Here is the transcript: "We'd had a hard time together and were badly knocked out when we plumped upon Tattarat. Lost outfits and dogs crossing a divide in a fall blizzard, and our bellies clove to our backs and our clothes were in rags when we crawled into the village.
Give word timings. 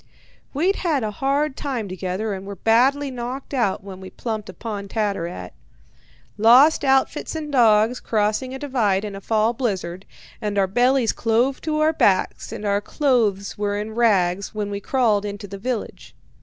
"We'd 0.51 0.77
had 0.77 1.03
a 1.03 1.11
hard 1.11 1.55
time 1.55 1.87
together 1.87 2.33
and 2.33 2.43
were 2.47 2.55
badly 2.55 3.11
knocked 3.11 3.53
out 3.53 3.83
when 3.83 4.01
we 4.01 4.09
plumped 4.09 4.49
upon 4.49 4.87
Tattarat. 4.87 5.51
Lost 6.39 6.83
outfits 6.83 7.35
and 7.35 7.51
dogs 7.51 7.99
crossing 7.99 8.51
a 8.55 8.57
divide 8.57 9.05
in 9.05 9.15
a 9.15 9.21
fall 9.21 9.53
blizzard, 9.53 10.07
and 10.41 10.57
our 10.57 10.65
bellies 10.65 11.11
clove 11.11 11.61
to 11.61 11.81
our 11.81 11.93
backs 11.93 12.51
and 12.51 12.65
our 12.65 12.81
clothes 12.81 13.59
were 13.59 13.77
in 13.77 13.93
rags 13.93 14.55
when 14.55 14.71
we 14.71 14.79
crawled 14.79 15.23
into 15.23 15.45
the 15.47 15.59
village. 15.59 16.15